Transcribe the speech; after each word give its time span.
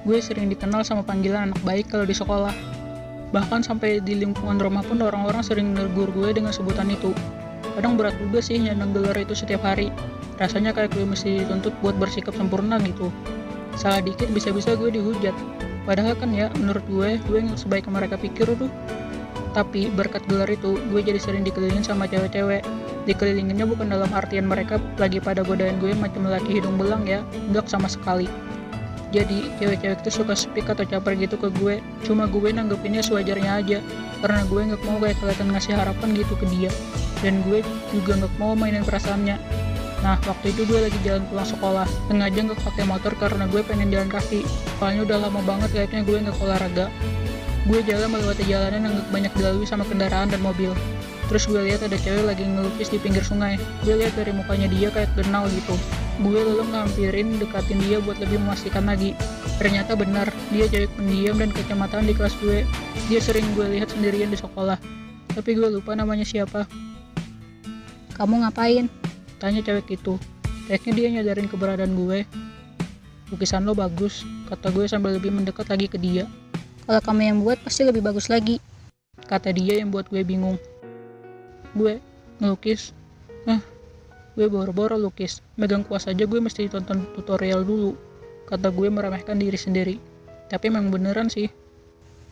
gue 0.00 0.16
sering 0.18 0.48
dikenal 0.48 0.80
sama 0.80 1.04
panggilan 1.04 1.52
anak 1.52 1.60
baik 1.60 1.92
kalau 1.92 2.08
di 2.08 2.16
sekolah. 2.16 2.54
Bahkan 3.30 3.62
sampai 3.62 4.02
di 4.02 4.18
lingkungan 4.18 4.58
rumah 4.58 4.82
pun 4.82 4.98
orang-orang 4.98 5.44
sering 5.44 5.76
negur 5.76 6.08
gue 6.10 6.32
dengan 6.34 6.50
sebutan 6.50 6.88
itu. 6.90 7.12
Kadang 7.76 7.94
berat 7.94 8.16
juga 8.18 8.42
sih 8.42 8.58
nyandang 8.58 8.90
gelar 8.96 9.14
itu 9.20 9.36
setiap 9.36 9.62
hari. 9.62 9.92
Rasanya 10.40 10.72
kayak 10.74 10.96
gue 10.96 11.04
mesti 11.04 11.44
dituntut 11.44 11.76
buat 11.84 11.94
bersikap 12.00 12.34
sempurna 12.34 12.80
gitu. 12.82 13.12
Salah 13.78 14.02
dikit 14.02 14.26
bisa-bisa 14.34 14.74
gue 14.74 14.90
dihujat. 14.90 15.36
Padahal 15.86 16.18
kan 16.18 16.34
ya, 16.34 16.50
menurut 16.58 16.82
gue, 16.90 17.20
gue 17.30 17.38
nggak 17.38 17.60
sebaik 17.60 17.86
yang 17.86 17.96
mereka 18.00 18.16
pikir 18.18 18.48
tuh. 18.58 18.72
Tapi 19.54 19.90
berkat 19.94 20.26
gelar 20.26 20.50
itu, 20.50 20.80
gue 20.90 21.00
jadi 21.02 21.20
sering 21.22 21.46
dikelilingin 21.46 21.86
sama 21.86 22.10
cewek-cewek. 22.10 22.66
Dikelilinginnya 23.06 23.66
bukan 23.66 23.90
dalam 23.90 24.10
artian 24.10 24.46
mereka 24.46 24.82
lagi 24.98 25.22
pada 25.22 25.46
godain 25.46 25.78
gue 25.78 25.94
macam 25.94 26.26
laki 26.26 26.58
hidung 26.60 26.76
belang 26.76 27.06
ya, 27.06 27.22
enggak 27.48 27.70
sama 27.70 27.86
sekali 27.86 28.26
jadi 29.10 29.50
cewek-cewek 29.58 30.06
tuh 30.06 30.22
suka 30.22 30.38
speak 30.38 30.70
atau 30.70 30.86
caper 30.86 31.18
gitu 31.18 31.34
ke 31.34 31.50
gue. 31.58 31.82
Cuma 32.06 32.30
gue 32.30 32.54
nanggepinnya 32.54 33.02
sewajarnya 33.02 33.52
aja. 33.58 33.78
Karena 34.22 34.46
gue 34.46 34.60
nggak 34.70 34.82
mau 34.86 35.02
kayak 35.02 35.18
kelihatan 35.18 35.48
ngasih 35.50 35.74
harapan 35.74 36.08
gitu 36.14 36.34
ke 36.38 36.46
dia. 36.54 36.70
Dan 37.18 37.42
gue 37.42 37.66
juga 37.90 38.22
nggak 38.22 38.34
mau 38.38 38.54
mainin 38.54 38.86
perasaannya. 38.86 39.36
Nah 40.00 40.16
waktu 40.24 40.54
itu 40.54 40.62
gue 40.64 40.78
lagi 40.86 40.98
jalan 41.02 41.26
pulang 41.26 41.48
sekolah. 41.50 41.86
Sengaja 42.06 42.38
nggak 42.38 42.60
pakai 42.62 42.84
motor 42.86 43.12
karena 43.18 43.44
gue 43.50 43.60
pengen 43.66 43.90
jalan 43.90 44.08
kaki. 44.08 44.46
Soalnya 44.78 45.02
udah 45.04 45.16
lama 45.26 45.40
banget 45.42 45.70
kayaknya 45.74 46.00
gue 46.06 46.16
nggak 46.22 46.38
olahraga. 46.38 46.86
Gue 47.66 47.82
jalan 47.84 48.08
melewati 48.14 48.46
jalanan 48.46 48.88
yang 48.88 48.96
banyak 49.10 49.32
dilalui 49.36 49.66
sama 49.66 49.84
kendaraan 49.84 50.30
dan 50.30 50.40
mobil 50.40 50.72
terus 51.30 51.46
gue 51.46 51.62
lihat 51.62 51.86
ada 51.86 51.94
cewek 51.94 52.26
lagi 52.26 52.42
ngelukis 52.42 52.90
di 52.90 52.98
pinggir 52.98 53.22
sungai. 53.22 53.54
Gue 53.86 53.94
lihat 54.02 54.18
dari 54.18 54.34
mukanya 54.34 54.66
dia 54.66 54.90
kayak 54.90 55.14
kenal 55.14 55.46
gitu. 55.46 55.78
Gue 56.18 56.42
lalu 56.42 56.66
ngampirin 56.74 57.38
dekatin 57.38 57.78
dia 57.86 58.02
buat 58.02 58.18
lebih 58.18 58.42
memastikan 58.42 58.90
lagi. 58.90 59.14
Ternyata 59.62 59.94
benar 59.94 60.26
dia 60.50 60.66
cewek 60.66 60.90
pendiam 60.98 61.38
dan 61.38 61.54
kecamatan 61.54 62.10
di 62.10 62.18
kelas 62.18 62.34
gue. 62.42 62.66
Dia 63.06 63.22
sering 63.22 63.46
gue 63.54 63.62
lihat 63.78 63.94
sendirian 63.94 64.34
di 64.34 64.42
sekolah. 64.42 64.74
Tapi 65.30 65.50
gue 65.54 65.70
lupa 65.70 65.94
namanya 65.94 66.26
siapa. 66.26 66.66
Kamu 68.18 68.42
ngapain? 68.42 68.90
tanya 69.38 69.62
cewek 69.62 70.02
itu. 70.02 70.18
Kayaknya 70.66 70.92
dia 70.98 71.06
nyadarin 71.14 71.46
keberadaan 71.46 71.94
gue. 71.94 72.26
Lukisan 73.30 73.62
lo 73.62 73.78
bagus 73.78 74.26
kata 74.50 74.74
gue 74.74 74.90
sambil 74.90 75.14
lebih 75.14 75.30
mendekat 75.30 75.70
lagi 75.70 75.86
ke 75.86 75.94
dia. 75.94 76.26
Kalau 76.90 76.98
kamu 76.98 77.22
yang 77.22 77.38
buat 77.46 77.62
pasti 77.62 77.86
lebih 77.86 78.02
bagus 78.02 78.26
lagi. 78.26 78.58
kata 79.30 79.54
dia 79.54 79.78
yang 79.78 79.94
buat 79.94 80.10
gue 80.10 80.26
bingung 80.26 80.58
gue 81.76 82.02
ngelukis. 82.40 82.92
Ah 83.46 83.60
gue 84.40 84.46
boro-boro 84.48 84.96
lukis. 84.96 85.44
Megang 85.58 85.82
kuas 85.84 86.06
aja 86.06 86.24
gue 86.24 86.40
mesti 86.40 86.64
tonton 86.70 87.04
tutorial 87.12 87.60
dulu. 87.60 87.92
Kata 88.46 88.70
gue 88.72 88.88
meremehkan 88.88 89.38
diri 89.38 89.58
sendiri. 89.58 90.00
Tapi 90.48 90.70
emang 90.70 90.90
beneran 90.90 91.28
sih. 91.28 91.50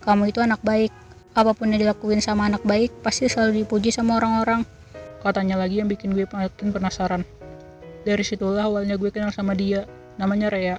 Kamu 0.02 0.30
itu 0.30 0.40
anak 0.40 0.62
baik. 0.62 0.88
Apa 1.36 1.52
pun 1.54 1.70
yang 1.70 1.84
dilakuin 1.84 2.24
sama 2.24 2.48
anak 2.48 2.64
baik 2.64 2.90
pasti 3.04 3.28
selalu 3.28 3.62
dipuji 3.62 3.92
sama 3.92 4.18
orang-orang. 4.18 4.64
katanya 5.18 5.58
lagi 5.58 5.82
yang 5.82 5.90
bikin 5.90 6.14
gue 6.14 6.30
makin 6.30 6.70
penasaran. 6.70 7.26
Dari 8.06 8.22
situlah 8.22 8.70
awalnya 8.70 8.94
gue 8.94 9.10
kenal 9.10 9.34
sama 9.34 9.52
dia. 9.52 9.82
Namanya 10.14 10.46
Rea. 10.48 10.76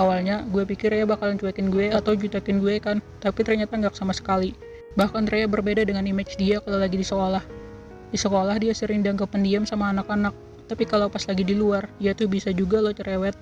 Awalnya 0.00 0.48
gue 0.48 0.64
pikir 0.64 0.96
Rea 0.96 1.04
bakalan 1.04 1.36
cuekin 1.36 1.68
gue 1.68 1.92
atau 1.92 2.16
jutekin 2.16 2.58
gue 2.58 2.80
kan. 2.80 3.04
Tapi 3.20 3.44
ternyata 3.44 3.76
nggak 3.76 3.92
sama 3.92 4.16
sekali. 4.16 4.56
Bahkan 4.96 5.28
Rea 5.28 5.44
berbeda 5.44 5.84
dengan 5.84 6.08
image 6.08 6.40
dia 6.40 6.58
kalau 6.64 6.80
lagi 6.80 6.96
di 6.96 7.04
sekolah 7.04 7.65
di 8.10 8.18
sekolah 8.18 8.56
dia 8.62 8.72
sering 8.76 9.02
dianggap 9.02 9.34
pendiam 9.34 9.66
sama 9.66 9.90
anak-anak 9.90 10.34
tapi 10.66 10.82
kalau 10.82 11.06
pas 11.06 11.22
lagi 11.26 11.46
di 11.46 11.54
luar 11.54 11.86
dia 12.02 12.12
tuh 12.12 12.26
bisa 12.26 12.50
juga 12.50 12.82
lo 12.82 12.90
cerewet. 12.90 13.34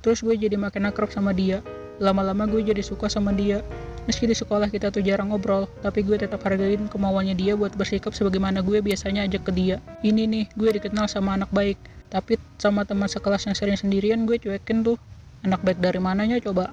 Terus 0.00 0.24
gue 0.24 0.36
jadi 0.36 0.56
makin 0.56 0.88
akrab 0.88 1.12
sama 1.12 1.32
dia. 1.32 1.64
Lama-lama 2.00 2.48
gue 2.48 2.64
jadi 2.64 2.80
suka 2.80 3.08
sama 3.08 3.32
dia. 3.32 3.60
Meski 4.08 4.24
di 4.24 4.32
sekolah 4.32 4.72
kita 4.72 4.88
tuh 4.88 5.04
jarang 5.04 5.32
ngobrol 5.32 5.68
tapi 5.84 6.00
gue 6.00 6.16
tetap 6.16 6.40
hargain 6.44 6.88
kemauannya 6.88 7.36
dia 7.36 7.52
buat 7.52 7.76
bersikap 7.76 8.16
sebagaimana 8.16 8.64
gue 8.64 8.80
biasanya 8.80 9.24
ajak 9.28 9.48
ke 9.48 9.52
dia. 9.52 9.76
Ini 10.04 10.24
nih 10.28 10.44
gue 10.56 10.70
dikenal 10.80 11.08
sama 11.08 11.36
anak 11.36 11.52
baik 11.52 11.76
tapi 12.12 12.36
sama 12.60 12.84
teman 12.84 13.08
sekelas 13.08 13.48
yang 13.48 13.56
sering 13.56 13.76
sendirian 13.76 14.24
gue 14.28 14.36
cuekin 14.40 14.84
tuh. 14.84 14.96
Anak 15.40 15.64
baik 15.64 15.80
dari 15.80 16.00
mananya 16.00 16.36
coba? 16.44 16.72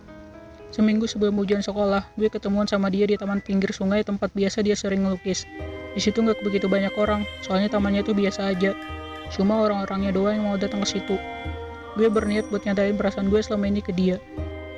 Seminggu 0.67 1.07
sebelum 1.07 1.39
ujian 1.39 1.63
sekolah, 1.63 2.03
gue 2.19 2.27
ketemuan 2.27 2.67
sama 2.67 2.91
dia 2.91 3.07
di 3.07 3.15
taman 3.15 3.39
pinggir 3.39 3.71
sungai 3.71 4.03
tempat 4.03 4.35
biasa 4.35 4.59
dia 4.59 4.75
sering 4.75 5.07
ngelukis. 5.07 5.47
Di 5.97 6.05
situ 6.05 6.21
nggak 6.21 6.45
begitu 6.45 6.69
banyak 6.69 6.93
orang, 6.93 7.25
soalnya 7.41 7.73
tamannya 7.73 8.05
itu 8.05 8.13
biasa 8.13 8.53
aja. 8.53 8.77
Cuma 9.33 9.65
orang-orangnya 9.65 10.13
doang 10.13 10.37
yang 10.37 10.45
mau 10.45 10.53
datang 10.53 10.85
ke 10.85 10.93
situ. 10.93 11.17
Gue 11.97 12.05
berniat 12.05 12.53
buat 12.53 12.61
nyatain 12.69 12.93
perasaan 12.93 13.33
gue 13.33 13.41
selama 13.41 13.65
ini 13.65 13.81
ke 13.81 13.89
dia. 13.89 14.21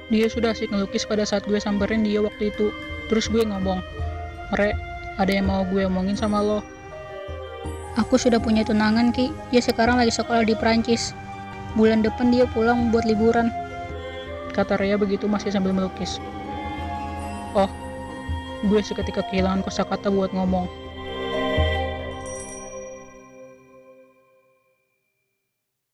Dia 0.08 0.32
sudah 0.32 0.56
asik 0.56 0.72
ngelukis 0.72 1.04
pada 1.04 1.28
saat 1.28 1.44
gue 1.44 1.60
samperin 1.60 2.08
dia 2.08 2.24
waktu 2.24 2.56
itu. 2.56 2.72
Terus 3.12 3.28
gue 3.28 3.44
ngomong, 3.44 3.84
Re, 4.56 4.72
ada 5.20 5.28
yang 5.28 5.52
mau 5.52 5.68
gue 5.68 5.84
omongin 5.84 6.16
sama 6.16 6.40
lo. 6.40 6.64
Aku 8.00 8.16
sudah 8.16 8.40
punya 8.40 8.64
tunangan 8.64 9.12
Ki. 9.12 9.28
Dia 9.52 9.60
sekarang 9.60 10.00
lagi 10.00 10.16
sekolah 10.16 10.48
di 10.48 10.56
Prancis. 10.56 11.12
Bulan 11.76 12.00
depan 12.00 12.32
dia 12.32 12.48
pulang 12.48 12.96
buat 12.96 13.04
liburan. 13.04 13.52
Kata 14.56 14.80
Rea 14.80 14.96
begitu 14.96 15.28
masih 15.28 15.52
sambil 15.52 15.76
melukis. 15.76 16.16
Oh, 17.60 17.68
gue 18.72 18.80
seketika 18.80 19.20
kehilangan 19.28 19.68
kosakata 19.68 20.08
buat 20.08 20.32
ngomong. 20.32 20.89